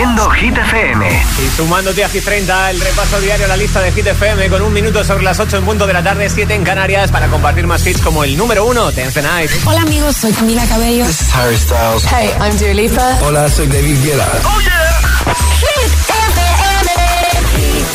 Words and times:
Haciendo 0.00 0.30
Hit 0.30 0.56
FM. 0.56 1.24
Y 1.44 1.56
sumándote 1.58 2.02
a 2.02 2.08
Hit 2.08 2.24
30, 2.24 2.70
el 2.70 2.80
repaso 2.80 3.20
diario 3.20 3.44
a 3.44 3.48
la 3.48 3.56
lista 3.58 3.82
de 3.82 3.92
Hit 3.92 4.06
FM 4.06 4.48
con 4.48 4.62
un 4.62 4.72
minuto 4.72 5.04
sobre 5.04 5.22
las 5.22 5.38
8 5.38 5.58
en 5.58 5.64
punto 5.66 5.86
de 5.86 5.92
la 5.92 6.02
tarde, 6.02 6.30
7 6.30 6.54
en 6.54 6.64
Canarias, 6.64 7.10
para 7.10 7.28
compartir 7.28 7.66
más 7.66 7.86
hits 7.86 8.00
como 8.00 8.24
el 8.24 8.34
número 8.34 8.64
1, 8.64 8.92
Tense 8.92 9.20
Night. 9.20 9.50
Hola 9.66 9.82
amigos, 9.82 10.16
soy 10.16 10.32
Camila 10.32 10.64
Cabello. 10.64 11.04
This 11.04 11.20
is 11.20 11.34
Harry 11.34 11.58
Styles. 11.58 12.06
Hey, 12.10 12.30
I'm 12.40 12.56
Dua 12.56 12.72
Lipa. 12.72 13.18
Hola, 13.20 13.50
soy 13.50 13.66
David 13.66 14.02
Guetta. 14.02 14.26
¡Oh, 14.42 14.60
yeah! 14.62 15.34
Hit 15.60 15.92
FM. 16.08 16.90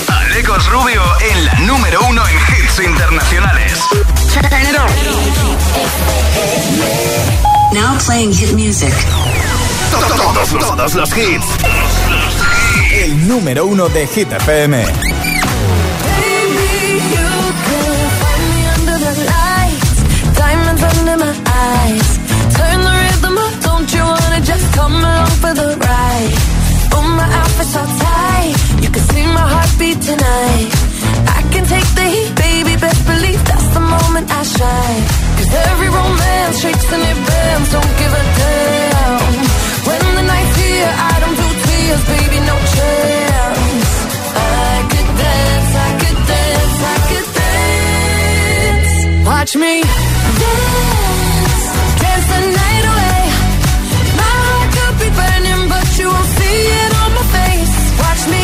Alecos 0.08 0.70
Rubio 0.70 1.02
en 1.32 1.46
la 1.46 1.54
número 1.62 2.02
1 2.08 2.24
en 2.28 2.38
hits 2.38 2.80
internacionales. 2.86 3.80
Now 7.74 7.98
playing 7.98 8.32
hit 8.32 8.54
music. 8.54 8.94
Todos, 9.92 10.50
todos 10.60 10.96
los 10.96 11.10
hits. 11.18 11.46
El 12.94 13.28
número 13.28 13.66
uno 13.66 13.90
de 13.90 14.08
Hit 14.08 14.32
FM. 14.32 14.78
Baby, 14.78 14.92
you 17.16 17.30
can 17.68 18.10
find 18.22 18.44
me 18.52 18.62
under 18.76 18.98
the 19.00 19.14
lights. 19.32 19.98
Diamonds 20.38 20.84
under 20.84 21.18
my 21.18 21.34
eyes. 21.68 22.20
Turn 22.56 22.80
the 22.84 22.94
rhythm 23.04 23.38
up, 23.38 23.54
don't 23.64 23.94
you 23.94 24.04
wanna 24.04 24.42
just 24.42 24.66
come 24.74 24.96
along 24.96 25.28
for 25.42 25.54
the 25.54 25.78
ride? 25.78 26.38
Oh, 26.94 27.02
my 27.20 27.28
outfit's 27.42 27.76
all 27.76 27.86
tight. 27.86 28.56
You 28.82 28.90
can 28.90 29.04
see 29.12 29.26
my 29.28 29.46
heartbeat 29.54 30.02
tonight. 30.02 30.70
I 31.38 31.42
can 31.52 31.66
take 31.66 31.90
the 31.96 32.06
heat, 32.14 32.32
baby, 32.36 32.76
best 32.78 33.06
believe 33.06 33.44
that's 33.46 33.68
the 33.74 33.82
moment 33.82 34.28
I 34.32 34.44
shine. 34.44 35.04
Cause 35.38 35.52
every 35.72 35.90
romance 35.90 36.60
shakes 36.62 36.92
and 36.94 37.04
it 37.04 37.18
bends, 37.28 37.72
don't 37.72 37.94
give 38.00 38.14
a 38.14 38.24
damn. 38.40 39.75
The 40.16 40.22
night's 40.22 40.56
here, 40.56 40.92
I 41.12 41.14
don't 41.20 41.36
do 41.36 41.48
tears, 41.66 42.04
baby, 42.14 42.40
no 42.52 42.56
chance. 42.76 43.92
I 44.32 44.78
could 44.92 45.10
dance, 45.24 45.72
I 45.88 45.90
could 46.02 46.20
dance, 46.32 46.78
I 46.94 46.98
could 47.10 47.28
dance. 47.40 48.94
Watch 49.28 49.54
me 49.64 49.74
dance, 50.42 51.64
dance 52.02 52.28
the 52.32 52.42
night 52.62 52.86
away. 52.94 53.22
My 54.22 54.34
heart 54.48 54.70
could 54.78 54.96
be 55.04 55.10
burning, 55.20 55.64
but 55.74 55.88
you 56.00 56.08
won't 56.08 56.32
see 56.40 56.60
it 56.84 56.92
on 57.02 57.10
my 57.18 57.26
face. 57.36 57.76
Watch 58.04 58.24
me 58.34 58.44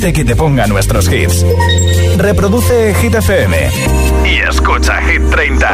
inteligente 0.00 0.12
que 0.12 0.24
te 0.24 0.36
ponga 0.36 0.66
nuestros 0.66 1.08
hits. 1.12 1.44
Reproduce 2.16 2.94
Hit 2.94 3.14
FM. 3.14 3.70
Y 4.24 4.40
escucha 4.48 5.00
Hit 5.02 5.22
30. 5.30 5.68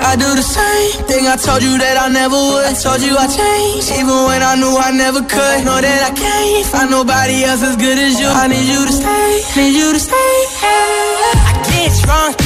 I 0.00 0.16
do 0.16 0.34
the 0.34 0.42
same 0.42 1.04
thing 1.06 1.26
I 1.26 1.36
told 1.36 1.62
you 1.62 1.76
that 1.78 1.98
I 2.00 2.08
never 2.08 2.36
would. 2.36 2.64
I 2.64 2.72
told 2.72 3.02
you 3.02 3.16
I 3.18 3.26
changed, 3.26 3.90
even 3.92 4.24
when 4.26 4.42
I 4.42 4.56
knew 4.56 4.76
I 4.78 4.92
never 4.92 5.20
could. 5.20 5.64
Know 5.64 5.80
that 5.80 6.02
I 6.08 6.12
can't 6.14 6.66
find 6.66 6.90
nobody 6.90 7.44
else 7.44 7.62
as 7.62 7.76
good 7.76 7.98
as 7.98 8.18
you. 8.18 8.28
I 8.28 8.46
need 8.48 8.64
you 8.64 8.86
to 8.86 8.92
stay, 8.92 9.60
need 9.60 9.76
you 9.76 9.92
to 9.92 10.00
stay. 10.00 10.34
I 10.64 11.52
get 11.68 11.92
drunk, 12.04 12.43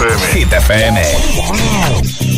FM. 0.00 0.18
Hit 0.32 0.48
FM. 0.48 2.29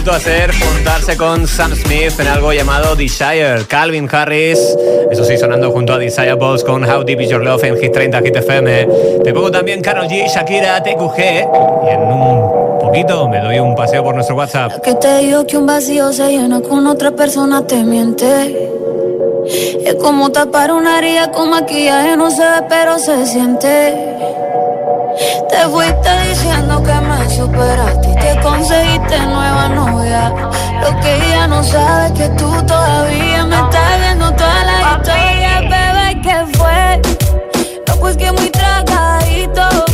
Vuelto 0.00 0.12
a 0.12 0.16
hacer 0.16 0.50
juntarse 0.54 1.14
con 1.14 1.46
Sam 1.46 1.74
Smith 1.74 2.18
en 2.20 2.26
algo 2.26 2.54
llamado 2.54 2.96
Desire. 2.96 3.66
Calvin 3.68 4.08
Harris, 4.10 4.58
eso 5.10 5.24
sí, 5.24 5.36
sonando 5.36 5.70
junto 5.72 5.92
a 5.92 5.98
Desire 5.98 6.36
Balls 6.36 6.64
con 6.64 6.88
How 6.88 7.04
Deep 7.04 7.20
Is 7.20 7.28
Your 7.28 7.44
Love 7.44 7.64
en 7.64 7.76
Hit 7.76 7.92
30, 7.92 8.18
Hit 8.22 8.36
FM. 8.36 8.88
Te 9.22 9.34
pongo 9.34 9.50
también 9.50 9.82
Karol 9.82 10.06
G, 10.06 10.26
Shakira, 10.26 10.82
TQG. 10.82 11.18
Y 11.18 11.90
en 11.90 12.00
un 12.00 12.78
poquito 12.80 13.28
me 13.28 13.40
doy 13.40 13.58
un 13.58 13.74
paseo 13.74 14.02
por 14.02 14.14
nuestro 14.14 14.36
WhatsApp. 14.36 14.80
Que 14.80 14.94
te 14.94 15.18
digo 15.18 15.46
que 15.46 15.58
un 15.58 15.66
vacío 15.66 16.10
se 16.14 16.28
llena 16.28 16.62
con 16.62 16.86
otra 16.86 17.10
persona 17.10 17.66
te 17.66 17.84
miente. 17.84 18.70
Es 19.84 19.96
como 19.96 20.30
tapar 20.32 20.72
una 20.72 20.98
herida 20.98 21.30
con 21.30 21.50
maquillaje, 21.50 22.16
no 22.16 22.30
se 22.30 22.40
ve, 22.40 22.66
pero 22.70 22.98
se 22.98 23.26
siente. 23.26 24.16
Te 25.50 25.68
fuiste 25.68 26.08
diciendo 26.26 26.79
superaste 27.50 28.10
y 28.10 28.14
te 28.14 28.40
conseguiste 28.42 29.18
nueva 29.26 29.68
novia. 29.68 30.32
Lo 30.82 31.00
que 31.00 31.16
ella 31.16 31.46
no 31.46 31.62
sabe 31.62 32.06
es 32.06 32.12
que 32.12 32.28
tú 32.30 32.50
todavía 32.66 33.44
me 33.44 33.56
estás 33.56 34.00
viendo 34.00 34.32
toda 34.32 34.64
la 34.64 34.96
historia, 34.96 35.60
bebé, 35.60 36.20
¿qué 36.22 36.58
fue? 36.58 37.00
No, 37.88 37.96
pues 37.96 38.16
que 38.16 38.32
muy 38.32 38.50
tragadito. 38.50 39.89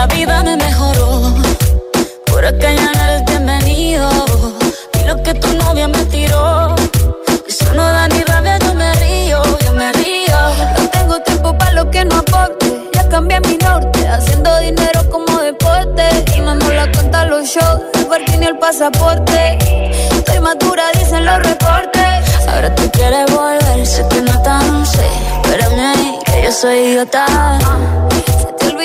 La 0.00 0.06
vida 0.06 0.42
me 0.42 0.56
mejoró. 0.56 1.34
Por 2.24 2.42
acá 2.46 2.68
ya 2.72 2.90
no 2.96 3.02
eres 3.04 3.22
bienvenido. 3.26 4.08
Y 4.98 5.06
lo 5.06 5.22
que 5.22 5.34
tu 5.34 5.48
novia 5.62 5.88
me 5.88 6.02
tiró. 6.06 6.74
Eso 7.46 7.66
no 7.74 7.84
da 7.96 8.08
ni 8.08 8.20
rabia, 8.22 8.56
yo 8.64 8.72
me 8.74 8.90
río, 8.94 9.42
yo 9.64 9.72
me 9.74 9.92
río. 9.92 10.38
No 10.78 10.88
tengo 10.96 11.20
tiempo 11.28 11.48
para 11.58 11.72
lo 11.72 11.90
que 11.90 12.02
no 12.06 12.16
aporte. 12.16 12.66
Ya 12.94 13.06
cambié 13.10 13.40
mi 13.40 13.58
norte, 13.58 14.08
haciendo 14.08 14.50
dinero 14.60 15.00
como 15.10 15.38
deporte. 15.38 16.04
Y 16.34 16.40
no 16.40 16.54
la 16.54 16.90
cuenta 16.92 17.26
los 17.26 17.44
shows, 17.54 17.82
el 18.16 18.42
y 18.42 18.46
el 18.46 18.58
pasaporte. 18.58 19.58
Estoy 20.16 20.40
madura, 20.40 20.84
dicen 20.98 21.26
los 21.26 21.38
reportes. 21.42 22.12
Ahora 22.48 22.74
tú 22.74 22.90
quieres 22.90 23.26
volver, 23.36 23.86
sé 23.86 24.02
que 24.08 24.22
no 24.22 24.40
tan 24.40 24.86
sé. 24.86 25.08
Espérame 25.42 25.80
ahí, 25.92 26.18
que 26.24 26.42
yo 26.44 26.52
soy 26.52 26.78
idiota. 26.88 27.26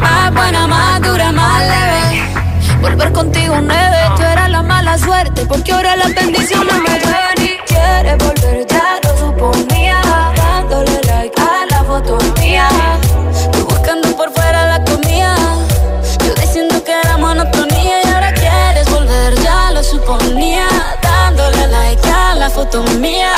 Más 0.00 0.32
buena, 0.34 0.66
más 0.66 1.00
dura, 1.02 1.32
más 1.32 1.60
leve. 1.60 2.26
Volver 2.80 3.12
contigo 3.12 3.56
nueve, 3.60 3.96
tú 4.16 4.22
eras 4.22 4.50
la 4.50 4.62
mala 4.62 4.98
suerte 4.98 5.44
Porque 5.46 5.72
ahora 5.72 5.96
las 5.96 6.14
bendiciones 6.14 6.74
me 6.74 7.00
llueven 7.00 7.38
y 7.42 7.58
quieres 7.66 8.18
volver, 8.18 8.66
ya 8.66 9.00
lo 9.02 9.18
suponía. 9.18 10.00
Dándole 10.36 11.00
like 11.06 11.40
a 11.40 11.66
la 11.70 11.84
foto 11.84 12.18
mía. 12.40 12.68
Tú 13.52 13.64
buscando 13.64 14.08
por 14.16 14.30
fuera 14.32 14.66
la 14.66 14.84
comida. 14.84 15.36
Yo 16.24 16.34
diciendo 16.34 16.82
que 16.84 16.92
era 16.92 17.16
monotonía 17.16 18.02
Y 18.04 18.08
ahora 18.08 18.32
quieres 18.34 18.90
volver, 18.90 19.34
ya 19.40 19.70
lo 19.72 19.82
suponía. 19.82 20.68
Dándole 21.02 21.66
like 21.68 22.08
a 22.08 22.34
la 22.34 22.50
foto 22.50 22.82
mía. 23.00 23.32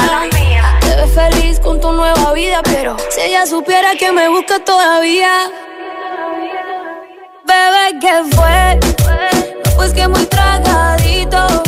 Te 0.81 0.97
ves 0.97 1.11
feliz 1.15 1.61
con 1.61 1.81
tu 1.81 1.93
nueva 1.93 2.33
vida 2.33 2.61
Pero 2.65 2.97
si 3.11 3.21
ella 3.21 3.47
supiera 3.47 3.95
que 3.99 4.13
me 4.13 4.29
busca 4.29 4.59
todavía 4.65 5.51
Bebé, 7.59 7.99
¿qué 8.01 8.37
fue? 8.37 8.79
Pues 9.75 9.93
que 9.93 10.07
muy 10.07 10.25
tragadito. 10.27 11.68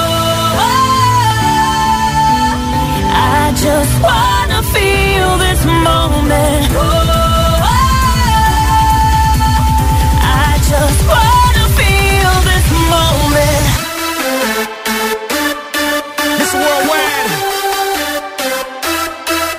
Just 3.61 4.01
wanna 4.01 4.63
feel 4.73 5.37
this 5.37 5.63
moment. 5.65 6.65
Oh, 6.73 7.61
I 10.23 10.57
just 10.71 11.01
wanna 11.13 11.65
feel 11.77 12.33
this 12.49 12.67
moment. 12.93 13.65
Miss 16.39 16.53
Worldwide, 16.61 17.31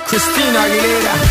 Christina 0.07 0.59
Aguilera. 0.65 1.22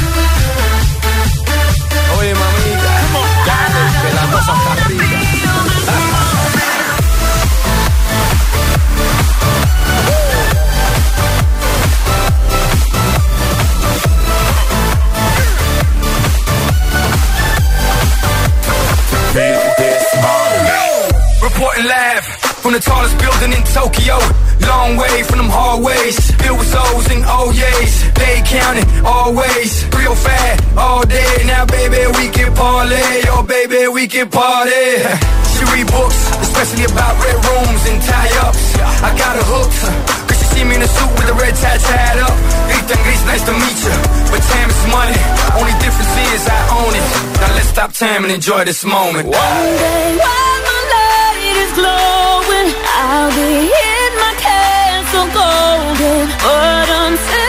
Enjoy 48.33 48.65
this 48.65 48.85
moment. 48.85 49.29
One 49.29 49.33
day 49.35 50.17
while 50.17 50.59
my 50.69 50.81
light 50.95 51.57
is 51.65 51.73
glowing, 51.81 52.69
I'll 52.97 53.31
be 53.31 53.69
in 53.69 54.12
my 54.25 54.35
castle 54.41 55.29
golden. 55.37 56.29
But 56.41 56.89
until 56.89 57.41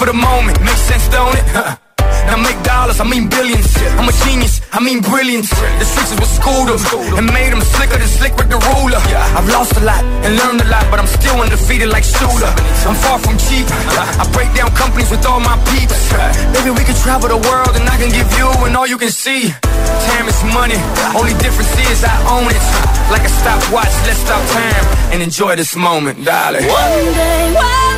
for 0.00 0.08
the 0.08 0.16
moment. 0.16 0.56
Makes 0.64 0.88
sense, 0.88 1.04
don't 1.12 1.36
it? 1.36 1.44
Now 2.24 2.40
make 2.40 2.56
dollars, 2.64 2.98
I 3.00 3.04
mean 3.04 3.28
billions. 3.28 3.68
I'm 4.00 4.08
a 4.08 4.14
genius, 4.24 4.64
I 4.72 4.80
mean 4.80 5.04
brilliance. 5.04 5.52
The 5.52 5.84
streets 5.84 6.12
is 6.16 6.18
what 6.20 6.30
schooled 6.40 6.68
them 6.72 6.80
and 7.20 7.26
made 7.36 7.52
them 7.52 7.60
slicker 7.60 8.00
than 8.00 8.08
slick 8.08 8.32
with 8.40 8.48
the 8.48 8.56
ruler. 8.56 9.02
I've 9.36 9.48
lost 9.52 9.76
a 9.76 9.84
lot 9.84 10.00
and 10.24 10.32
learned 10.40 10.64
a 10.64 10.68
lot, 10.72 10.88
but 10.88 10.98
I'm 11.00 11.10
still 11.20 11.36
undefeated 11.36 11.92
like 11.92 12.04
Shooter. 12.04 12.52
I'm 12.88 12.96
far 13.04 13.18
from 13.20 13.36
cheap. 13.36 13.68
I 13.68 14.24
break 14.32 14.48
down 14.56 14.72
companies 14.72 15.10
with 15.12 15.20
all 15.28 15.40
my 15.40 15.56
peeps. 15.68 16.00
Maybe 16.56 16.70
we 16.72 16.82
can 16.88 16.96
travel 17.04 17.28
the 17.28 17.40
world 17.48 17.76
and 17.76 17.84
I 17.84 17.96
can 18.00 18.08
give 18.08 18.30
you 18.40 18.48
and 18.64 18.72
all 18.78 18.88
you 18.88 18.96
can 18.96 19.12
see. 19.12 19.52
Time 20.08 20.26
is 20.32 20.40
money, 20.56 20.80
only 21.12 21.36
difference 21.44 21.72
is 21.92 22.00
I 22.08 22.16
own 22.32 22.48
it. 22.48 22.64
Like 23.12 23.24
a 23.28 23.32
stopwatch, 23.40 23.92
let's 24.08 24.22
stop 24.24 24.40
time 24.56 24.84
and 25.12 25.20
enjoy 25.20 25.56
this 25.60 25.76
moment, 25.76 26.24
darling. 26.24 26.64
One 26.64 27.04
day 27.12 27.52
while 27.52 27.89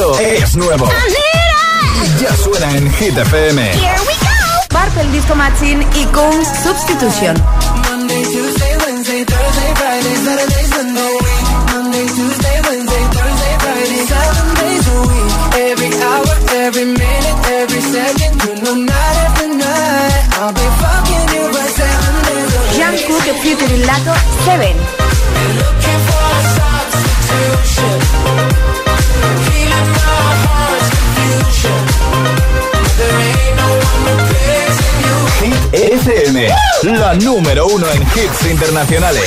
Esto 0.00 0.18
es 0.18 0.56
nuevo. 0.56 0.88
Ya 2.18 2.34
suena 2.34 2.74
en 2.74 2.90
Hit 2.94 3.18
FM. 3.18 3.62
Here 3.62 3.92
we 4.06 4.14
go. 4.14 4.68
Purple 4.70 5.12
Disco 5.12 5.34
Machine 5.34 5.86
y 5.94 6.04
Kungs 6.06 6.48
Substitution. 6.64 7.36
FM, 36.46 36.98
la 36.98 37.14
número 37.14 37.66
uno 37.66 37.86
en 37.90 38.02
hits 38.02 38.46
internacionales. 38.50 39.22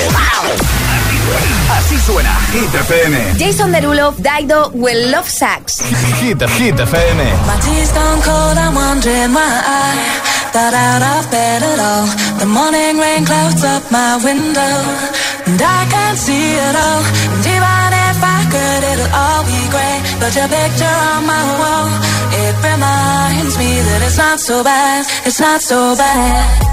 Así 1.72 1.98
suena 2.00 2.36
Hit 2.52 2.74
FM. 2.74 3.36
Jason 3.38 3.72
Derulo, 3.72 4.14
Daido, 4.18 4.72
Will 4.74 5.12
Love 5.12 5.30
Sax. 5.30 5.82
Hit, 6.22 6.42
Hit 6.42 6.80
FM. 6.80 7.24
My 7.46 7.60
tea's 7.62 7.90
stone 7.90 8.22
cold, 8.22 8.58
I'm 8.58 8.74
wondering 8.76 9.34
why 9.34 9.46
I 9.46 9.94
got 10.54 10.74
out 10.74 11.02
of 11.02 11.32
bed 11.32 11.64
at 11.64 11.80
all. 11.80 12.08
The 12.40 12.46
morning 12.46 12.98
rain 13.00 13.26
clouds 13.26 13.64
up 13.64 13.84
my 13.92 14.18
window, 14.24 14.76
and 15.46 15.62
I 15.62 15.86
can't 15.90 16.18
see 16.18 16.56
it 16.56 16.76
all. 16.76 17.04
And 17.34 17.46
even 17.46 17.90
if 18.10 18.18
I 18.22 18.40
could, 18.54 18.84
it'll 18.92 19.14
all 19.14 19.44
be 19.46 19.62
grey. 19.70 19.98
But 20.20 20.36
your 20.36 20.48
picture 20.48 20.98
on 21.14 21.26
my 21.26 21.44
wall, 21.62 21.90
it 22.42 22.56
reminds 22.58 23.58
me 23.58 23.82
that 23.82 24.02
it's 24.08 24.18
not 24.18 24.40
so 24.40 24.64
bad, 24.64 25.06
it's 25.26 25.40
not 25.40 25.62
so 25.62 25.96
bad. 25.96 26.73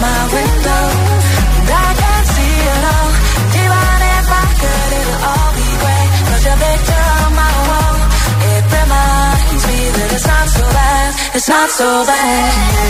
my 0.00 0.20
window, 0.36 0.84
and 1.58 1.68
I 1.70 1.88
can't 2.02 2.26
see 2.34 2.54
it 2.74 2.84
all. 2.94 3.10
I 4.28 4.48
could, 4.62 4.92
be 5.56 5.68
grey. 5.82 6.06
But 6.28 6.40
your 6.46 6.58
picture 6.64 7.04
on 7.20 7.30
my 7.42 7.54
wall, 7.68 7.96
it 8.52 8.64
reminds 8.76 9.62
me 9.68 9.78
that 9.96 10.08
it's 10.16 10.26
not 10.26 10.46
so 10.56 10.64
bad, 10.78 11.10
it's 11.36 11.48
not 11.48 11.68
so 11.70 11.88
bad. 12.10 12.86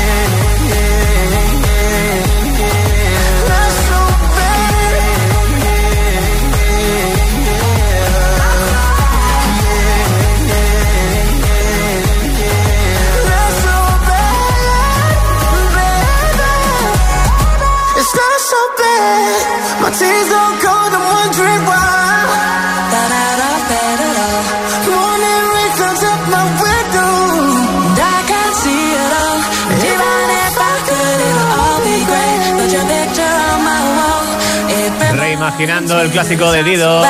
Reminds 35.58 35.90
Reimaginando 35.90 36.00
el 36.02 36.10
clásico 36.10 36.52
de 36.52 36.62
Dido. 36.62 37.02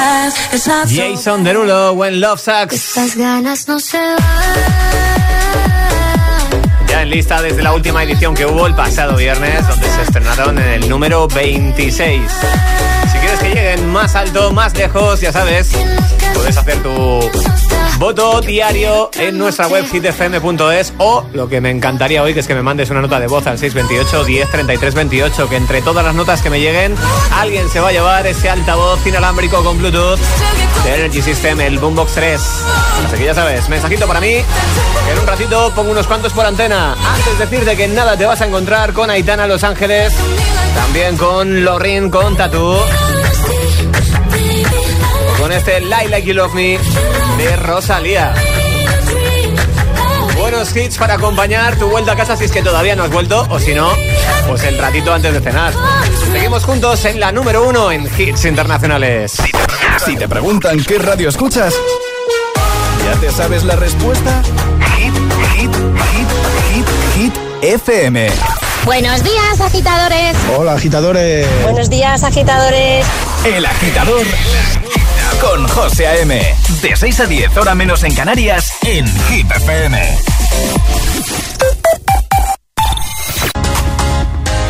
Jason 0.89 1.45
Derulo, 1.45 1.93
When 1.93 2.21
Love 2.21 2.41
Sucks. 2.41 2.75
Estas 2.75 3.17
ganas 3.17 3.67
no 3.69 3.79
se 3.81 3.99
van. 3.99 4.17
Ya 6.89 7.03
en 7.03 7.11
lista 7.11 7.43
desde 7.43 7.63
la 7.63 7.73
última 7.73 8.03
edición 8.05 8.35
que 8.35 8.47
hubo 8.47 8.67
el 8.67 8.75
pasado 8.75 9.17
viernes, 9.17 9.67
donde 9.67 9.89
se 9.89 10.03
estrenaron 10.03 10.59
en 10.59 10.83
el 10.83 10.89
número 10.89 11.27
26. 11.29 12.23
Si 13.13 13.19
quieres 13.19 13.41
que 13.41 13.49
lleguen 13.49 13.91
más 13.91 14.15
alto, 14.15 14.53
más 14.53 14.77
lejos, 14.77 15.21
ya 15.21 15.33
sabes, 15.33 15.71
puedes 16.35 16.57
hacer 16.57 16.83
tu 16.83 17.21
voto 17.99 18.41
diario 18.41 19.11
en 19.15 19.39
nuestra 19.39 19.69
web 19.69 19.85
hitfm.es 19.91 20.93
o 20.99 21.25
lo 21.33 21.49
que 21.49 21.61
me 21.61 21.71
encantaría 21.71 22.23
hoy 22.23 22.35
que 22.35 22.41
es 22.41 22.47
que 22.47 22.55
me 22.55 22.63
mandes 22.63 22.91
una 22.91 23.01
nota 23.01 23.19
de 23.19 23.27
voz 23.27 23.47
al 23.47 23.59
628 23.59 24.25
10 24.25 24.51
33 24.51 24.95
28 24.95 25.49
que 25.49 25.57
entre 25.57 25.81
todas 25.83 26.05
las 26.05 26.15
notas 26.15 26.43
que 26.43 26.51
me 26.51 26.61
lleguen 26.61 26.95
alguien 27.33 27.69
se 27.71 27.81
va 27.81 27.89
a 27.89 27.93
llevar 27.93 28.27
ese 28.27 28.51
altavoz 28.51 29.07
inalámbrico 29.07 29.65
con 29.65 29.79
Bluetooth 29.79 30.21
de 30.85 30.95
Energy 30.95 31.23
System, 31.23 31.61
el 31.61 31.79
Boombox 31.79 32.13
3. 32.13 32.41
Así 33.07 33.17
que 33.17 33.25
ya 33.25 33.35
sabes, 33.35 33.69
mensajito 33.69 34.07
para 34.07 34.21
mí, 34.21 34.35
en 34.35 35.19
un 35.21 35.27
ratito 35.27 35.73
pongo 35.75 35.91
unos 35.91 36.07
cuantos 36.07 36.33
por 36.33 36.47
antena. 36.47 36.93
Antes 36.93 37.39
decirte 37.39 37.77
que 37.77 37.89
nada 37.89 38.17
te 38.17 38.25
vas 38.25 38.41
a 38.41 38.47
encontrar 38.47 38.93
con 38.93 39.11
Aitana 39.11 39.47
Los 39.47 39.65
Ángeles, 39.65 40.13
también 40.75 41.17
con 41.17 41.65
Lorin, 41.65 42.11
con 42.11 42.37
Tatu, 42.37 42.77
con 45.47 45.53
este 45.53 45.81
Lie 45.81 46.09
Like 46.09 46.27
You 46.27 46.35
Love 46.35 46.55
Me 46.55 46.77
de 47.39 47.57
Rosalía. 47.57 48.35
Buenos 50.37 50.75
hits 50.75 50.99
para 50.99 51.15
acompañar 51.15 51.79
tu 51.79 51.89
vuelta 51.89 52.13
a 52.13 52.17
casa 52.17 52.37
si 52.37 52.47
es 52.47 52.51
que 52.51 52.63
todavía 52.63 52.97
no 52.97 53.05
has 53.05 53.11
vuelto 53.11 53.47
o 53.49 53.61
si 53.61 53.73
no, 53.73 53.93
pues 54.49 54.65
el 54.65 54.77
ratito 54.77 55.15
antes 55.15 55.33
de 55.33 55.41
cenar. 55.41 55.73
Seguimos 56.33 56.65
juntos 56.65 57.05
en 57.05 57.21
la 57.21 57.31
número 57.31 57.65
uno 57.65 57.93
en 57.93 58.11
hits 58.19 58.45
internacionales. 58.45 59.37
Si 60.05 60.17
te 60.17 60.27
preguntan 60.27 60.83
qué 60.83 60.99
radio 60.99 61.29
escuchas, 61.29 61.73
¿ya 63.05 63.21
te 63.21 63.31
sabes 63.31 63.63
la 63.63 63.77
respuesta? 63.77 64.43
Hit, 64.97 65.15
hit, 65.55 65.75
hit, 66.11 66.29
hit, 66.75 66.87
hit, 67.15 67.35
FM. 67.63 68.31
Buenos 68.85 69.23
días, 69.23 69.61
agitadores. 69.61 70.37
Hola, 70.59 70.73
agitadores. 70.73 71.47
Buenos 71.63 71.89
días, 71.89 72.25
agitadores. 72.25 73.07
El 73.45 73.65
agitador 73.65 74.27
con 75.40 75.66
José 75.68 76.07
A.M. 76.07 76.55
De 76.83 76.96
6 76.96 77.20
a 77.20 77.27
10, 77.27 77.57
hora 77.57 77.75
menos 77.75 78.05
en 78.05 78.14
Canarias, 78.14 78.72
en 78.83 79.07
Hit 79.29 79.51
FM. 79.51 80.18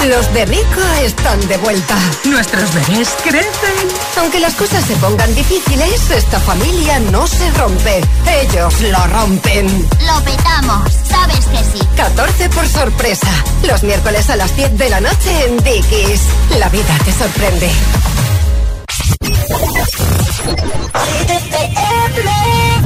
Los 0.09 0.33
de 0.35 0.47
Rico 0.47 0.81
están 1.03 1.49
de 1.49 1.57
vuelta. 1.59 1.97
Nuestros 2.25 2.73
bebés 2.75 3.09
crecen. 3.25 3.89
Aunque 4.19 4.39
las 4.39 4.55
cosas 4.55 4.85
se 4.85 4.95
pongan 4.97 5.35
difíciles, 5.35 6.11
esta 6.11 6.39
familia 6.39 7.01
no 7.01 7.27
se 7.27 7.51
rompe. 7.53 8.03
Ellos 8.43 8.81
lo 8.83 9.07
rompen. 9.09 9.67
Lo 10.07 10.25
petamos, 10.25 10.93
¿sabes 11.09 11.45
que 11.47 11.79
sí? 11.79 11.87
14 11.97 12.49
por 12.51 12.69
sorpresa. 12.69 13.31
Los 13.65 13.83
miércoles 13.83 14.31
a 14.31 14.37
las 14.37 14.55
10 14.57 14.79
de 14.79 14.91
la 14.91 15.01
noche 15.01 15.47
en 15.47 15.57
Dickies. 15.57 16.23
La 16.59 16.69
vida 16.69 16.97
te 17.05 17.13
sorprende. 17.13 17.71
Baby, 19.09 19.37
baby. 21.53 22.86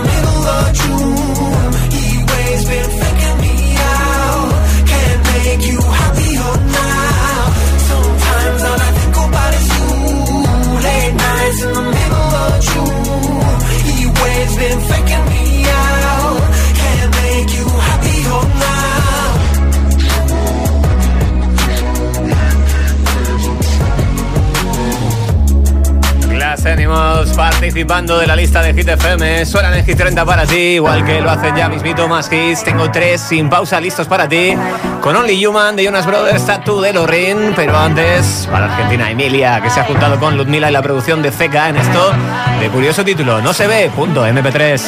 participando 27.33 28.17
de 28.17 28.27
la 28.27 28.35
lista 28.35 28.61
de 28.61 28.73
Hit 28.73 28.87
FM. 28.87 29.45
Suenan 29.45 29.73
en 29.73 29.85
Hit 29.85 29.97
30 29.97 30.25
para 30.25 30.45
ti, 30.45 30.75
igual 30.75 31.05
que 31.05 31.21
lo 31.21 31.29
hacen 31.29 31.55
ya 31.55 31.69
mismito 31.69 32.07
más 32.07 32.31
hits. 32.31 32.63
Tengo 32.63 32.89
tres 32.91 33.21
sin 33.21 33.49
pausa 33.49 33.79
listos 33.79 34.07
para 34.07 34.27
ti. 34.27 34.53
Con 35.01 35.15
Only 35.15 35.45
Human 35.45 35.75
de 35.75 35.85
Jonas 35.85 36.05
Brothers, 36.05 36.45
Tattoo 36.45 36.81
de 36.81 36.93
Lorin. 36.93 37.53
Pero 37.55 37.77
antes, 37.77 38.47
para 38.51 38.65
Argentina, 38.65 39.09
Emilia, 39.09 39.61
que 39.61 39.69
se 39.69 39.79
ha 39.79 39.83
juntado 39.83 40.19
con 40.19 40.37
Ludmila 40.37 40.69
y 40.69 40.73
la 40.73 40.81
producción 40.81 41.21
de 41.21 41.31
Zeka 41.31 41.69
en 41.69 41.77
esto 41.77 42.11
de 42.59 42.69
curioso 42.69 43.03
título. 43.03 43.41
No 43.41 43.53
se 43.53 43.67
ve, 43.67 43.91
punto 43.95 44.25
MP3. 44.25 44.81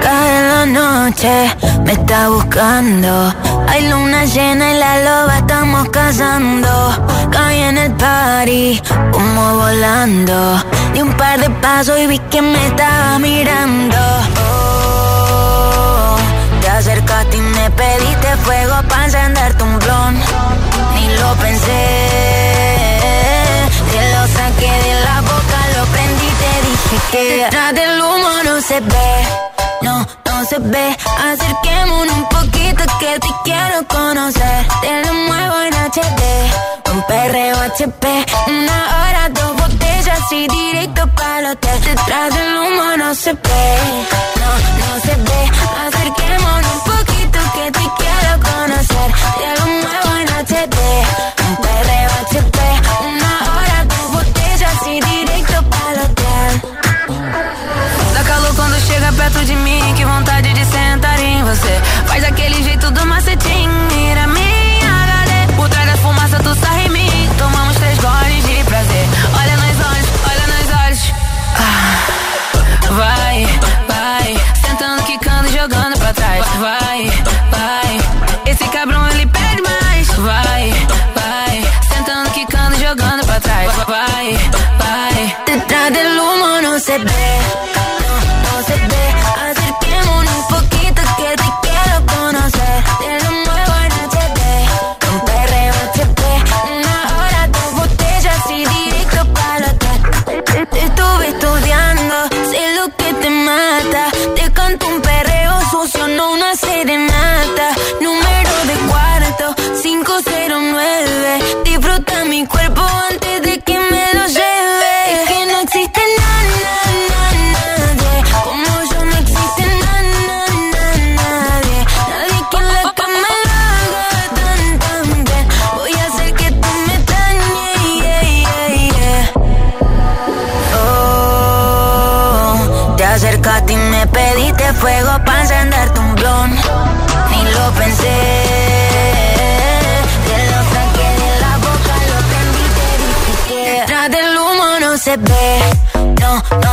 Cada 0.00 0.66
noche 0.66 1.50
me 1.84 1.92
está 1.92 2.28
buscando. 2.28 3.34
Hay 3.68 3.88
luna 3.88 4.24
llena 4.24 4.72
y 4.72 4.78
la 4.78 4.98
loba 4.98 5.38
estamos 5.38 5.88
cazando. 5.90 7.22
En 7.52 7.78
el 7.78 7.92
party, 7.92 8.82
como 9.12 9.58
volando. 9.58 10.58
Di 10.94 11.00
un 11.00 11.12
par 11.14 11.40
de 11.40 11.48
pasos 11.48 11.98
y 11.98 12.06
vi 12.06 12.18
que 12.18 12.42
me 12.42 12.66
estaba 12.66 13.18
mirando. 13.18 13.96
Oh, 14.46 16.16
te 16.60 16.68
acercaste 16.68 17.36
y 17.38 17.40
me 17.40 17.70
pediste 17.70 18.36
fuego 18.44 18.74
para 18.90 19.04
encenderte 19.06 19.62
un 19.62 19.78
blon. 19.78 20.14
Ni 20.94 21.08
lo 21.16 21.34
pensé, 21.36 21.82
te 23.90 24.00
lo 24.12 24.26
saqué 24.36 24.70
de 24.86 24.94
la 25.06 25.20
boca, 25.22 25.58
lo 25.76 25.84
prendí 25.86 26.26
y 26.26 26.36
te 26.42 26.52
dije 26.68 26.96
que 27.10 27.36
detrás 27.36 27.74
del 27.74 28.00
humo 28.00 28.30
no 28.44 28.60
se 28.60 28.80
ve. 28.80 29.12
No, 29.80 30.06
no 30.26 30.44
se 30.44 30.58
ve. 30.58 30.96
Acerquémonos 31.30 32.16
un 32.16 32.28
poquito 32.28 32.84
que 33.00 33.18
te 33.18 33.28
quiero 33.44 33.86
conocer. 33.88 34.66
Te 34.82 35.06
lo 35.06 35.14
muevo 35.14 35.56
en 35.62 35.74
HD, 35.74 36.22
un 36.92 37.02
perreo 37.04 37.56
HP, 37.62 38.26
una 38.46 39.08
hora, 39.08 39.28
dos 39.30 39.52
así 40.12 40.46
directo 40.46 40.71
para 40.71 40.71
hotel. 41.52 41.80
Detrás 41.82 42.34
del 42.34 42.56
humo 42.56 42.96
no 42.96 43.14
se 43.14 43.32
ve, 43.32 43.64
no, 44.40 44.50
no 44.80 44.90
se 45.04 45.14
ve. 45.28 45.40
Acerquémonos 45.86 46.72
un 46.74 46.82
poquito 46.92 47.38
que 47.54 47.64
te 47.78 47.84
quiero 47.98 48.32
conocer. 48.48 49.08
Te 49.38 49.48
lo 49.58 49.66
muevo 49.84 50.10
en 50.20 50.28
HD, 50.44 50.78
un 51.48 51.56
perreo 51.64 52.10
HP. 52.24 52.58
Una 53.12 53.32
hora, 53.52 53.78
tu 53.92 54.02
botella 54.16 54.68
así 54.74 54.94
directo 55.10 55.56
para 55.70 55.92
el 55.92 55.98
hotel. 56.06 56.52
Dá 58.14 58.22
calor 58.24 58.54
quando 58.56 58.76
chega 58.86 59.12
perto 59.12 59.40
de 59.40 59.56
mim, 59.56 59.81
se. 86.98 87.41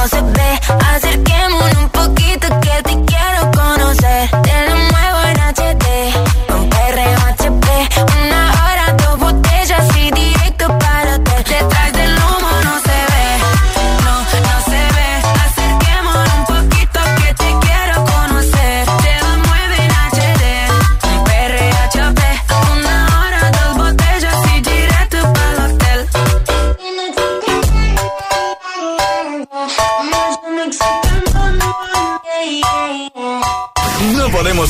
se 0.10 0.22
ve. 0.22 0.60
Acerquémonos 0.96 1.78
un 1.78 1.90
poco 1.90 1.99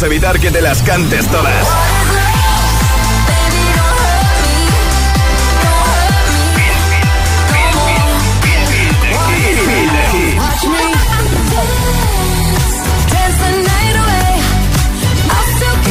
evitar 0.03 0.39
que 0.39 0.49
te 0.51 0.61
las 0.61 0.81
cantes 0.83 1.27
todas. 1.27 1.67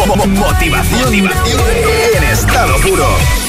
Motivación, 0.07 1.01
motivación 1.01 1.61
en 2.17 2.25
estado 2.25 2.77
puro. 2.81 3.48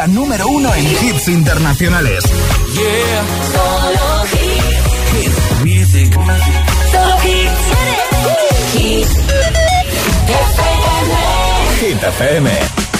la 0.00 0.06
número 0.06 0.48
uno 0.48 0.74
en 0.74 0.86
hits 0.86 1.28
internacionales. 1.28 2.24
Yeah. 2.72 3.22
Solo 3.52 4.24
hits. 4.32 5.10
Hit 5.12 5.34
music. 5.62 6.14
Solo 6.90 7.16
hits. 7.22 7.60
Hit. 8.72 8.80
Hit. 8.80 9.08
Hit 10.26 10.48
FM. 10.56 11.10
Hit 11.80 12.02
FM. 12.02 12.99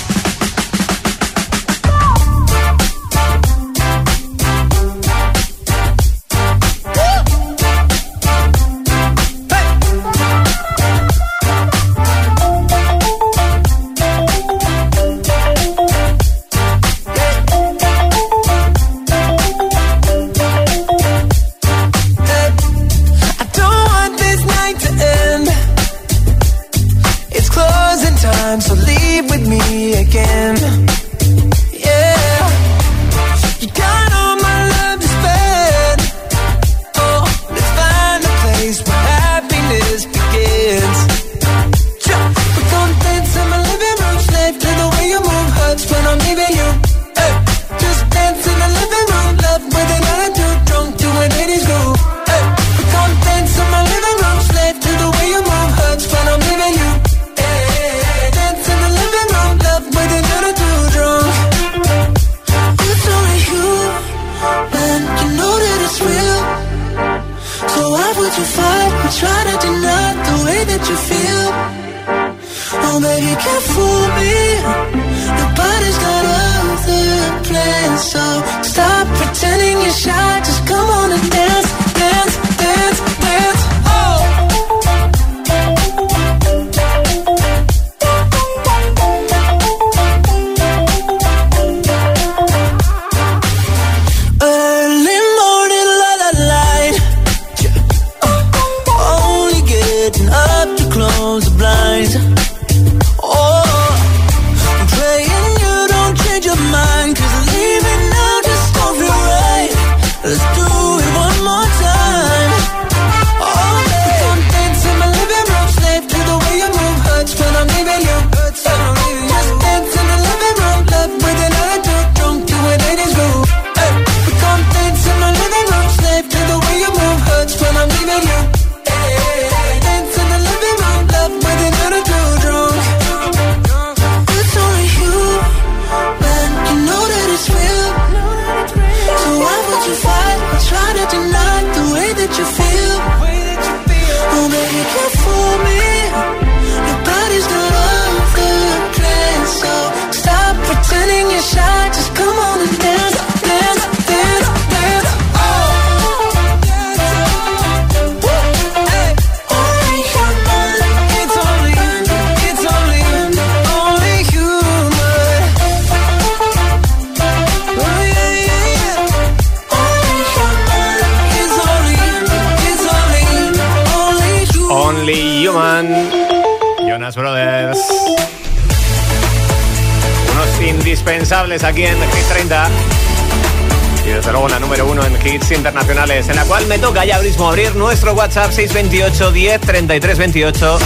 628 188.60 189.32
10 189.32 189.60
33 189.62 190.18
28 190.18 190.78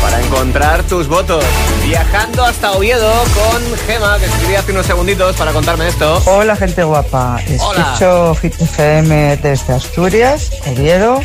para 0.00 0.20
encontrar 0.20 0.84
tus 0.84 1.08
votos. 1.08 1.44
Viajando 1.82 2.44
hasta 2.44 2.70
Oviedo 2.70 3.12
con 3.34 3.76
Gema, 3.84 4.16
que 4.20 4.26
escribí 4.26 4.54
hace 4.54 4.70
unos 4.70 4.86
segunditos 4.86 5.34
para 5.34 5.52
contarme 5.52 5.88
esto. 5.88 6.22
Hola, 6.26 6.54
gente 6.54 6.84
guapa. 6.84 7.40
Escucho 7.48 8.36
Hit 8.36 8.54
FM 8.60 9.38
desde 9.38 9.72
Asturias, 9.72 10.52
Oviedo. 10.68 11.20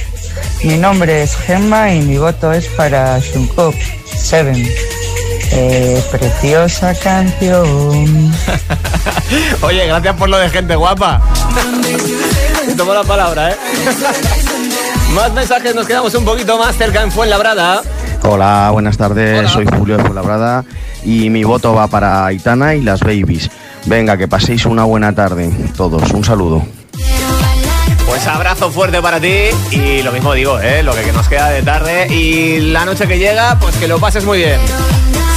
Mi 0.64 0.76
nombre 0.78 1.22
es 1.22 1.36
Gema 1.36 1.94
y 1.94 2.02
mi 2.02 2.18
voto 2.18 2.52
es 2.52 2.66
para 2.70 3.22
Jungkook 3.22 3.76
7. 4.18 4.76
Eh, 5.52 6.04
preciosa 6.10 6.96
canción. 6.96 8.34
Oye, 9.62 9.86
gracias 9.86 10.16
por 10.16 10.30
lo 10.30 10.40
de 10.40 10.50
gente 10.50 10.76
guapa. 10.76 11.22
Tomo 12.76 12.96
la 12.96 13.04
palabra, 13.04 13.52
¿eh? 13.52 13.56
más 15.16 15.32
mensajes, 15.32 15.74
nos 15.74 15.88
quedamos 15.88 16.14
un 16.14 16.26
poquito 16.26 16.58
más 16.60 16.76
cerca 16.76 17.02
en 17.02 17.12
Fuenlabrada. 17.12 17.82
Hola, 18.24 18.70
buenas 18.74 18.98
tardes, 18.98 19.50
soy 19.50 19.66
Julio 19.66 19.96
de 19.98 20.04
Fuenlabrada 20.04 20.66
y 21.06 21.30
mi 21.30 21.44
voto 21.46 21.74
va 21.74 21.88
para 21.88 22.26
Aitana 22.26 22.76
y 22.76 22.82
las 22.82 23.00
Babies. 23.00 23.50
Venga, 23.86 24.18
que 24.18 24.28
paséis 24.28 24.66
una 24.66 24.84
buena 24.84 25.16
tarde 25.16 25.50
todos. 25.78 26.12
Un 26.12 26.26
saludo. 26.26 26.66
Pues 28.06 28.28
abrazo 28.28 28.70
fuerte 28.72 29.02
para 29.02 29.20
ti 29.20 29.50
y 29.72 30.02
lo 30.04 30.12
mismo 30.12 30.34
digo, 30.34 30.60
¿eh? 30.60 30.84
lo 30.84 30.94
que 30.94 31.12
nos 31.14 31.28
queda 31.30 31.50
de 31.50 31.64
tarde 31.64 32.14
y 32.14 32.60
la 32.72 32.84
noche 32.84 33.08
que 33.08 33.18
llega, 33.18 33.58
pues 33.60 33.76
que 33.78 33.88
lo 33.88 34.00
pases 34.00 34.26
muy 34.26 34.40
bien. 34.40 34.60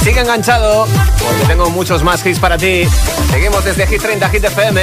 Sigue 0.09 0.21
enganchado, 0.21 0.87
porque 1.19 1.45
tengo 1.45 1.69
muchos 1.69 2.01
más 2.01 2.25
hits 2.25 2.39
para 2.39 2.57
ti. 2.57 2.81
Seguimos 3.29 3.63
desde 3.63 3.85
Hit 3.85 4.01
30 4.01 4.27
Hit 4.29 4.43
FM. 4.43 4.81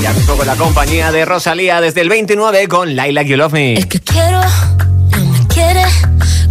Ya 0.00 0.12
mismo 0.12 0.36
con 0.36 0.46
la 0.46 0.54
compañía 0.54 1.10
de 1.10 1.24
Rosalía 1.24 1.80
desde 1.80 2.02
el 2.02 2.08
29 2.08 2.68
con 2.68 2.94
Laila 2.94 3.22
You 3.22 3.38
Love 3.38 3.54
Me. 3.54 3.74
El 3.74 3.88
que 3.88 3.98
quiero, 3.98 4.40
no 4.40 5.24
me 5.32 5.46
quiere, 5.48 5.82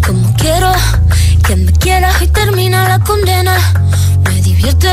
como 0.06 0.36
quiero 0.36 0.74
que 1.48 1.56
me 1.56 1.72
quiera 1.72 2.12
y 2.20 2.28
termina 2.28 2.86
la 2.90 3.00
condena. 3.00 3.58
Me 4.26 4.42
divierte, 4.42 4.90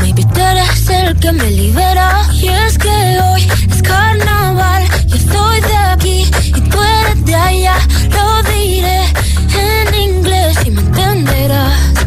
maybe 0.00 0.24
tú 0.34 0.40
eres 0.40 0.90
el 0.90 1.16
que 1.20 1.30
me 1.30 1.48
libera. 1.48 2.26
Y 2.32 2.48
es 2.48 2.76
que 2.76 2.88
hoy 2.88 3.48
es 3.70 3.82
carnaval, 3.82 4.82
yo 5.06 5.14
estoy 5.14 5.60
de 5.60 5.76
aquí 5.76 6.30
y 6.44 6.60
tú 6.60 6.78
eres 6.82 7.24
de 7.24 7.36
allá. 7.36 7.76
Lo 8.10 8.42
diré 8.50 9.04
en 9.54 9.94
inglés 9.94 10.56
y 10.64 10.72
me 10.72 10.80
entenderás. 10.80 12.02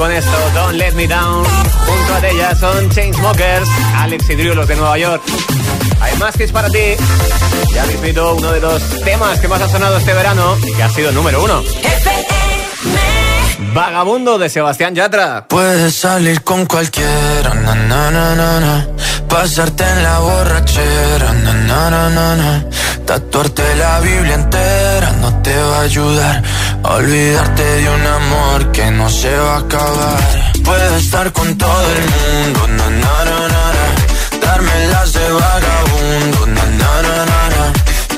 Con 0.00 0.10
esto, 0.12 0.30
Don't 0.54 0.76
Let 0.76 0.92
Me 0.92 1.06
Down. 1.06 1.44
Junto 1.44 2.14
a 2.14 2.28
ella 2.28 2.54
son 2.56 2.88
Chainsmokers, 2.88 3.68
Alex 3.96 4.30
y 4.30 4.34
Drew, 4.34 4.54
los 4.54 4.66
de 4.66 4.74
Nueva 4.74 4.96
York. 4.96 5.22
Hay 6.00 6.16
más 6.16 6.34
que 6.34 6.44
es 6.44 6.52
para 6.52 6.70
ti. 6.70 6.96
Ya 7.74 7.84
mismito 7.84 8.34
uno 8.34 8.50
de 8.50 8.60
los 8.60 8.82
temas 9.04 9.38
que 9.40 9.46
más 9.46 9.60
ha 9.60 9.68
sonado 9.68 9.98
este 9.98 10.14
verano 10.14 10.56
y 10.66 10.72
que 10.72 10.82
ha 10.82 10.88
sido 10.88 11.12
número 11.12 11.44
uno. 11.44 11.62
Vagabundo 13.74 14.38
de 14.38 14.48
Sebastián 14.48 14.94
Yatra. 14.94 15.46
Puedes 15.46 15.94
salir 15.94 16.42
con 16.44 16.64
cualquiera, 16.64 17.52
na, 17.54 17.74
na, 17.74 18.10
na, 18.10 18.34
na, 18.34 18.60
na. 18.60 18.88
pasarte 19.28 19.84
en 19.84 20.02
la 20.02 20.18
borrachera, 20.18 21.32
na, 21.44 21.52
na, 21.52 21.90
na, 21.90 22.08
na, 22.08 22.36
na. 22.36 22.64
tatuarte 23.04 23.76
la 23.76 24.00
Biblia 24.00 24.34
entera 24.34 24.89
no 25.20 25.42
te 25.42 25.56
va 25.56 25.78
a 25.78 25.82
ayudar 25.82 26.42
a 26.82 26.94
olvidarte 26.94 27.64
de 27.64 27.90
un 27.90 28.06
amor 28.06 28.72
que 28.72 28.90
no 28.90 29.08
se 29.08 29.34
va 29.36 29.54
a 29.56 29.58
acabar. 29.58 30.20
Puedes 30.64 31.04
estar 31.04 31.32
con 31.32 31.56
todo 31.56 31.86
el 31.96 32.02
mundo, 32.14 32.60
na, 32.68 32.90
na, 32.90 33.14
na, 33.28 33.38
na, 33.48 34.46
darme 34.46 34.86
las 34.92 35.12
de 35.12 35.32
vagabundo, 35.32 36.46
na. 36.46 36.60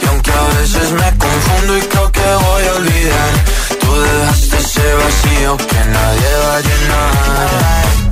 y 0.03 0.07
aunque 0.07 0.30
a 0.33 0.61
veces 0.61 0.91
me 0.93 1.18
confundo 1.18 1.78
y 1.78 1.80
creo 1.83 2.12
que 2.12 2.20
voy 2.20 2.64
a 2.66 2.72
olvidar, 2.80 3.33
tú 3.80 4.01
dejaste 4.01 4.57
ese 4.59 4.95
vacío 4.95 5.57
que 5.57 5.80
nadie 5.97 6.30
va 6.45 6.57
a 6.57 6.61
llenar. 6.61 8.11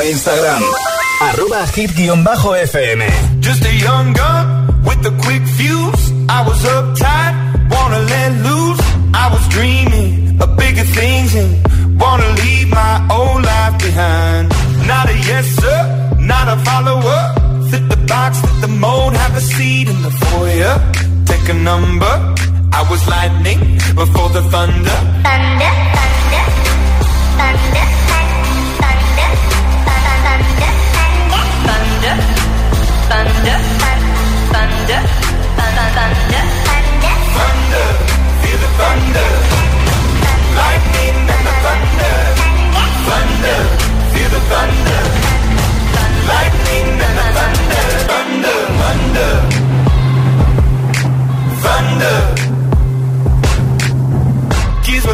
Instagram. 0.03 0.63
Arroba 1.21 1.67
hit-fm. 1.75 3.01
Just 3.41 3.65
a 3.65 3.75
young 3.75 4.13
gun 4.13 4.45
with 4.85 5.05
a 5.07 5.15
quick 5.25 5.43
fuse. 5.57 6.05
I 6.29 6.43
was 6.47 6.61
uptight, 6.65 7.35
wanna 7.71 8.01
let 8.01 8.31
loose. 8.47 8.81
I 9.15 9.27
was 9.33 9.43
dreaming 9.49 10.41
of 10.41 10.57
bigger 10.57 10.85
things 10.85 11.35
and 11.35 11.51
wanna 12.01 12.29
leave 12.43 12.69
my 12.69 12.95
old 13.11 13.43
life 13.43 13.79
behind. 13.79 14.49
Not 14.87 15.09
a 15.09 15.17
yes 15.31 15.47
sir, 15.61 15.81
not 16.21 16.47
a 16.49 16.57
follower. 16.69 17.21
Fit 17.71 17.89
the 17.89 18.01
box, 18.07 18.41
fit 18.41 18.61
the 18.61 18.69
mold, 18.69 19.15
have 19.15 19.37
a 19.37 19.41
seat 19.41 19.89
in 19.89 20.03
the 20.03 20.11
foyer. 20.11 20.75
Take 21.27 21.49
a 21.49 21.55
number. 21.55 22.15
I 22.73 22.83
was 22.91 23.03
lightning 23.09 23.59
before 23.97 24.29
the 24.29 24.43
thunder, 24.53 24.99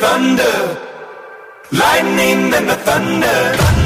thunder. 0.00 0.58
Lightning 1.72 2.54
and 2.54 2.68
the. 2.68 2.76
Thunder, 2.76 3.56
thunder, 3.56 3.79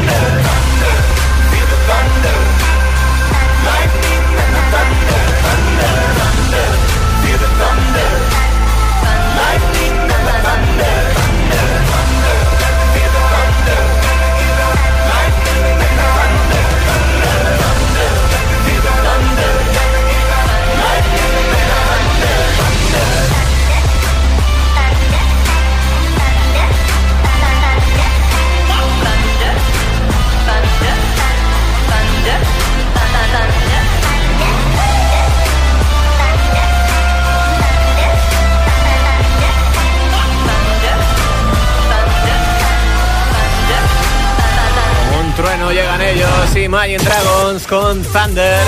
ellos, 46.57 46.66
Imagine 46.66 46.98
Dragons 46.98 47.66
con 47.66 48.02
Thunder. 48.02 48.66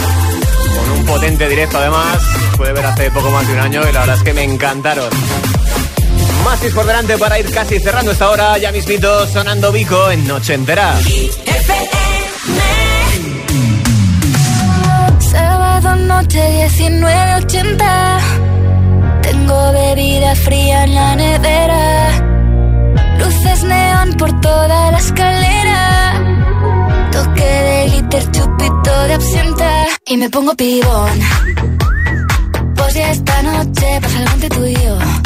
Con 0.77 0.91
un 0.99 1.05
potente 1.05 1.49
directo 1.49 1.79
además. 1.79 2.23
Puede 2.57 2.73
ver 2.73 2.87
hace 2.87 3.11
poco 3.11 3.31
más 3.31 3.47
de 3.47 3.53
un 3.55 3.61
año 3.61 3.81
y 3.89 3.93
la 3.93 4.01
verdad 4.01 4.17
es 4.17 4.23
que 4.23 4.33
me 4.33 4.43
encantaron. 4.45 5.11
Más 6.45 6.61
por 6.73 6.87
delante 6.87 7.19
para 7.19 7.39
ir 7.39 7.53
casi 7.53 7.79
cerrando 7.81 8.13
esta 8.13 8.31
hora. 8.31 8.59
Ya 8.59 8.73
mismito 8.73 9.27
sonando 9.27 9.73
Vico 9.73 10.11
en 10.11 10.27
Noche 10.27 10.55
Entera. 10.55 10.95
Sábado 15.19 15.97
noche 15.97 16.69
19.80 16.69 18.19
Tengo 19.23 19.73
bebida 19.73 20.35
fría 20.37 20.85
en 20.85 20.95
la 20.95 21.17
nevera 21.17 22.11
Luces 23.19 23.63
neón 23.65 24.15
por 24.15 24.41
toda 24.41 24.91
la 24.93 24.99
escalera 24.99 26.06
glitter, 28.09 28.31
chupito 28.33 29.03
de 29.09 29.15
absenta 29.15 29.87
Y 30.07 30.17
me 30.17 30.31
pongo 30.31 30.55
pibón 30.55 31.19
Pues 32.75 32.93
si 32.93 33.01
esta 33.01 33.43
noche 33.43 34.01
pasa 34.01 34.19
algo 34.19 34.35
entre 34.35 34.49
tú 34.49 34.65
y 34.65 34.75
yo. 34.75 35.26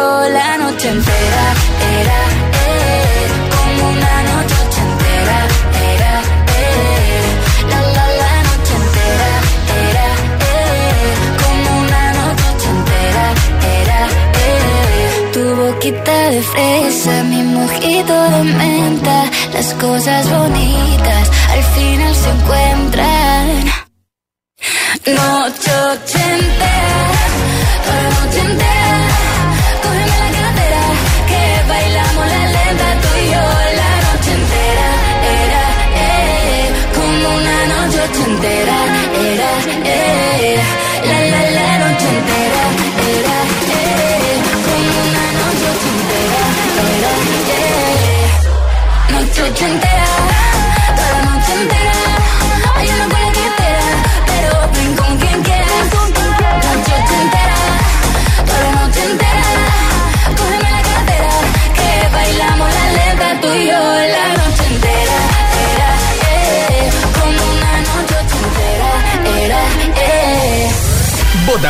yo 0.00 0.28
la 0.38 0.56
noche 0.62 0.88
entera 0.96 1.44
Era, 1.98 2.20
eh 2.66 3.26
Como 3.54 3.82
una 3.96 4.16
noche 4.30 4.58
entera 4.86 5.38
Era, 5.92 6.12
eh 6.62 7.22
La, 7.70 7.80
la, 7.96 8.06
la 8.22 8.34
noche 8.48 8.72
entera. 8.82 9.30
Era, 9.88 10.08
eh 10.52 11.12
Como 11.42 11.68
una 11.84 12.04
noche 12.20 12.68
entera 12.76 13.26
Era, 13.80 14.00
eh 14.46 15.10
Tu 15.34 15.42
boquita 15.60 16.16
de 16.34 16.42
fresa 16.52 17.14
Mi 17.32 17.42
mojito 17.56 18.14
de 18.34 18.42
menta. 18.60 19.18
Las 19.54 19.68
cosas 19.84 20.22
bonitas 20.36 21.24
Al 21.54 21.62
final 21.76 22.12
se 22.22 22.28
encuentran. 22.36 23.48
Noche 25.16 25.72
entera 26.34 26.99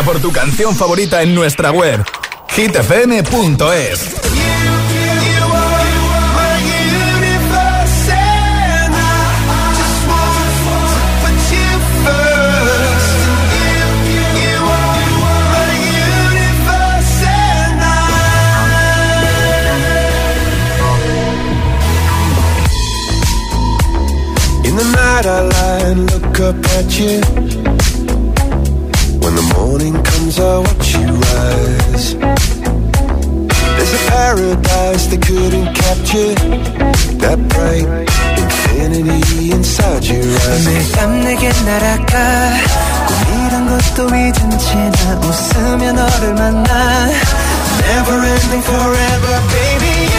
Vota 0.00 0.12
por 0.12 0.20
tu 0.20 0.32
canción 0.32 0.74
favorita 0.74 1.22
en 1.22 1.34
nuestra 1.34 1.72
web 1.72 2.04
hitfm.es. 2.48 4.14
In 24.64 24.76
the 24.76 24.84
night 24.84 25.26
I 25.26 25.40
lie 25.40 25.90
and 25.90 26.10
look 26.10 26.40
up 26.40 26.64
at 26.76 26.98
you. 26.98 27.59
When 30.29 30.29
the 30.29 30.35
morning 30.35 30.35
comes 30.35 30.39
I 30.39 30.57
watch 30.65 30.89
you 30.95 31.07
rise. 31.25 32.07
There's 33.75 33.93
a 33.93 34.03
paradise 34.11 35.03
they 35.07 35.17
couldn't 35.17 35.73
capture. 35.73 36.35
That 37.21 37.39
bright 37.49 37.87
infinity 38.37 39.51
inside 39.51 40.03
your 40.05 40.23
eyes. 40.23 40.65
매일 40.65 40.91
밤 40.93 41.21
내게 41.23 41.49
날아가 41.65 42.13
꿈이란 43.07 43.67
것도 43.67 44.07
잊은 44.07 44.49
채 44.59 44.75
나 44.75 45.19
웃으며 45.19 45.91
너를 45.93 46.33
만나 46.35 47.09
Never 47.85 48.17
ending 48.25 48.63
forever 48.63 49.35
baby 49.51 50.18